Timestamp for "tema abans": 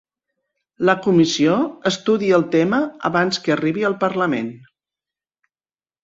2.55-3.39